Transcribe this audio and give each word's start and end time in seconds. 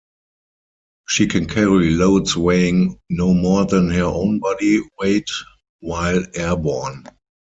She 1.07 1.27
can 1.27 1.45
carry 1.47 1.91
loads 1.91 2.35
weighing 2.35 2.99
no 3.11 3.35
more 3.35 3.65
than 3.67 3.91
her 3.91 4.05
own 4.05 4.39
body 4.39 4.81
weight 4.99 5.29
while 5.79 6.23
airborne. 6.33 7.05